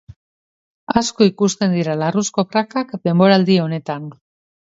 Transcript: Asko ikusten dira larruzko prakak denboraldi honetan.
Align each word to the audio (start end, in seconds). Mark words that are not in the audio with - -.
Asko 1.01 1.27
ikusten 1.31 1.75
dira 1.79 1.95
larruzko 2.03 2.45
prakak 2.55 2.95
denboraldi 3.09 3.59
honetan. 3.65 4.09